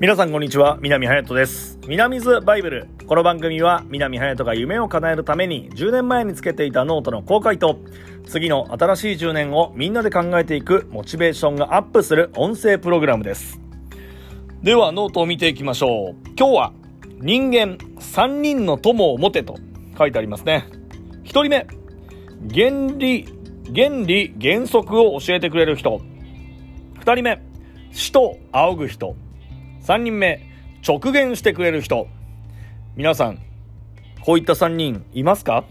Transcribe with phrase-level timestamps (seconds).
[0.00, 1.78] 皆さんこんにちは南隼人です。
[1.86, 2.88] 南ズバイブル。
[3.06, 7.78] この番組は南隼人が夢を叶えるために10年前につけていたノートの公開と
[8.26, 13.60] 次の新しい10年をみんなで考えていくモチベーションがアップする音声プログラムです。
[14.64, 16.28] ではノートを見ていきましょう。
[16.36, 16.72] 今日は
[17.20, 19.58] 人間3人の友を持てと
[19.96, 20.66] 書いてありますね。
[21.22, 21.66] 1人目。
[22.52, 23.28] 原理
[23.72, 26.00] 原理原則を教えてくれる人。
[26.98, 27.40] 2人目。
[27.92, 29.14] 死と仰ぐ人。
[29.84, 30.40] 3人目、
[30.82, 32.08] 直言してくれる人。
[32.96, 33.38] 皆さん、
[34.22, 35.64] こういった3人いますか？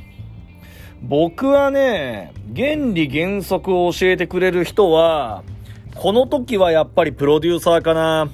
[1.01, 5.43] 僕はね、原理原則を教えてくれる人は、
[5.95, 8.29] この時はやっぱりプロデューサーかな。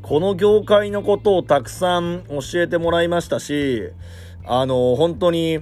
[0.00, 3.90] この業界のことをたくさん教えてもらいましたし、
[4.44, 5.58] あの、本当に、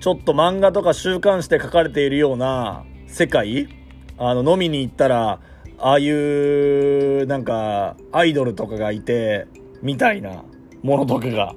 [0.00, 3.68] ちょっと漫画とか週刊誌で書かれているような世界
[4.16, 5.40] あの、飲みに行ったら、
[5.82, 9.48] ああいうなんかアイドルとかがいて
[9.82, 10.44] みたいな
[10.82, 11.54] ものとかが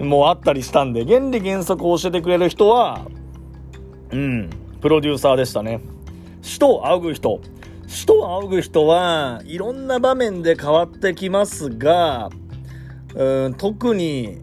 [0.00, 3.06] もうあったりしたんで原理原則を教えてくれる人は
[4.10, 5.80] うんプロデューサーでしたね。
[6.42, 7.40] 死と仰ぐ人。
[7.86, 12.30] 死と仰ぐ人はいろんな場面で変わってきますが
[13.14, 14.42] うん特に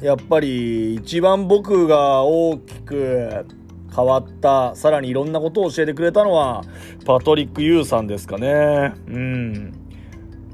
[0.00, 3.46] やっぱり一番僕が大きく
[3.94, 6.62] 変わった、さらにいろんなことを教えてくれたのは、
[7.04, 8.94] パトリック・ユーさんですかね。
[9.06, 9.72] うん。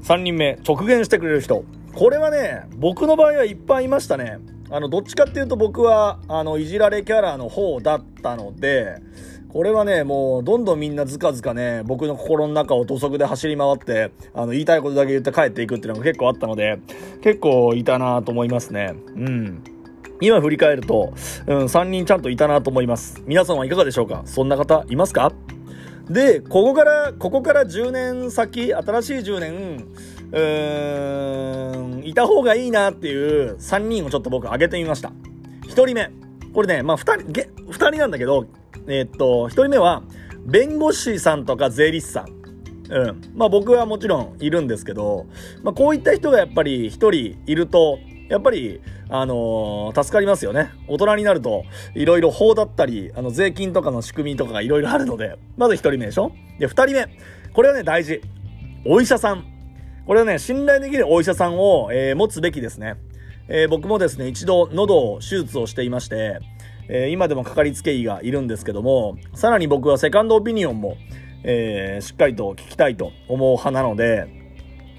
[0.03, 1.63] 3人目、直言してくれる人。
[1.93, 4.39] これはね、僕の場合はいっぱいいましたね。
[4.69, 9.01] あの、どっちかっていうと僕は、あの、いじられキャラの方だったので、
[9.49, 16.79] これはね、もう、どんどんみんなずかずかね、僕の心の中を土足で走り回って、あの、言いたいことだけ言って帰っていくっていうのが結構あったので、
[17.21, 18.93] 結構いたなと思いますね。
[19.07, 19.63] うん。
[20.21, 21.13] 今振り返ると、
[21.47, 23.21] うん、3人ちゃんといたなと思います。
[23.25, 24.21] 皆さんはいかがでしょうか？
[24.25, 25.33] そんな方いますか？
[26.09, 29.87] で、ここから、ここから10年先、新しい10年、
[30.31, 35.11] うーん、いた方がいいなっていう3人をちょっと僕上げてみました。
[35.67, 36.11] 1人目。
[36.53, 38.45] これね、まあ2人、2人なんだけど、
[38.87, 40.03] えー、っと、1人目は、
[40.45, 42.27] 弁護士さんとか税理士さん。
[42.93, 43.21] うん。
[43.35, 45.27] まあ僕はもちろんいるんですけど、
[45.63, 47.99] まあこういった人がやっぱり1人いると、
[48.31, 50.71] やっぱり、あのー、助かりますよね。
[50.87, 51.65] 大人になると、
[51.95, 56.31] いろいろ法だったり、あの、税金とかの仕組みとかがいろいろあるので、まず一人目でしょ？
[56.57, 57.07] で、二人目。
[57.51, 58.21] これはね、大事。
[58.85, 59.43] お医者さん。
[60.07, 62.95] これはね、信頼できるお医者さんを、えー、持つべきですね。
[63.49, 66.39] えー、僕もですね、一度喉を手術をしていまして、
[66.87, 70.95] えー、今でもかかりつけ医がいるんですけども、さらに僕はセカンドオピニオンも、
[71.43, 74.40] えー、しっかりと聞きたいと思う派なので、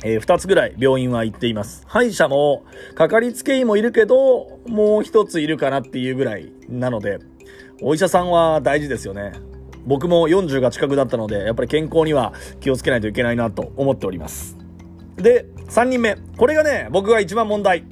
[0.05, 1.85] えー、2つぐらい病院は行っています。
[1.87, 2.65] 歯医者も、
[2.95, 7.19] かかりつけ医もいるけど、もう1ついるかなっていうぐらいなので、
[7.81, 9.33] お医者さんは大事ですよね。
[9.85, 14.57] 僕も40が近くだったので、やっぱり健康には気をつけないといけないなと思っております。
[15.17, 16.17] で、3人目。
[16.37, 17.85] これがね、僕が一番問題。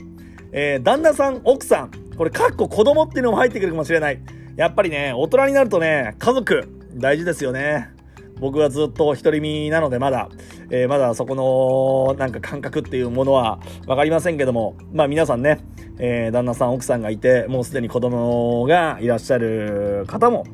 [0.53, 1.91] えー、旦那さん、奥さん。
[2.17, 4.21] これ、かっこ子供っていうのも入ってくるかもしれない。
[4.57, 7.91] やっぱりね、大人になるとね、家族、大事ですよね。
[8.41, 10.29] 僕はずっと独り身なのでまだ、
[10.71, 15.61] えー、まだそこのなんか感覚っていうものは分かりませんけども、まあ皆さんね、
[15.99, 20.47] えー、旦那さん奥さんがいて、もうすでに子供がいらっしゃる方も、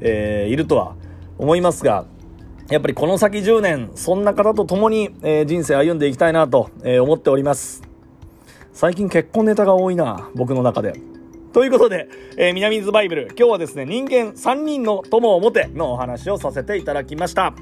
[0.00, 0.96] えー、いるとは
[1.38, 2.04] 思いますが、
[2.70, 7.82] やっぱりこの先10年、そんな方と共に、えー、人生歩んでいきたいなと、えー、思っております。
[8.72, 10.94] 最近結婚ネタが多いな、僕の中で。
[11.52, 17.54] ということで、えー、南ズバイブル、今日はですね、人間3人の友を持てのお話をさせていただきました。